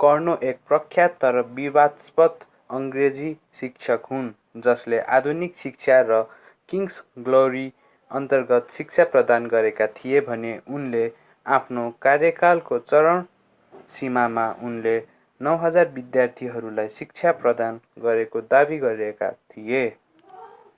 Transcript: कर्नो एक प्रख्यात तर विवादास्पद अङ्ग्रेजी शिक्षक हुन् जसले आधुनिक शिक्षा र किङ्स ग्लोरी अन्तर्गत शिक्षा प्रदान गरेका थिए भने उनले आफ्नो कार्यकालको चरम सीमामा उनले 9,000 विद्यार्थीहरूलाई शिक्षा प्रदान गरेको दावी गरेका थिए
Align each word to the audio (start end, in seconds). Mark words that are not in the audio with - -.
कर्नो 0.00 0.34
एक 0.42 0.58
प्रख्यात 0.68 1.14
तर 1.22 1.38
विवादास्पद 1.54 2.44
अङ्ग्रेजी 2.70 3.30
शिक्षक 3.60 4.04
हुन् 4.10 4.28
जसले 4.66 5.00
आधुनिक 5.16 5.56
शिक्षा 5.56 5.96
र 6.10 6.20
किङ्स 6.68 7.00
ग्लोरी 7.24 7.64
अन्तर्गत 8.10 8.70
शिक्षा 8.70 9.08
प्रदान 9.16 9.50
गरेका 9.56 9.90
थिए 9.96 10.24
भने 10.30 10.54
उनले 10.72 11.02
आफ्नो 11.46 11.90
कार्यकालको 12.02 12.82
चरम 12.86 13.26
सीमामा 13.90 14.48
उनले 14.64 14.96
9,000 15.40 15.94
विद्यार्थीहरूलाई 15.94 16.96
शिक्षा 17.02 17.38
प्रदान 17.44 17.86
गरेको 18.02 18.48
दावी 18.50 18.84
गरेका 18.84 19.36
थिए 19.50 19.86